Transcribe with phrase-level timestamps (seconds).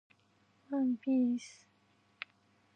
[0.71, 1.69] ワンピース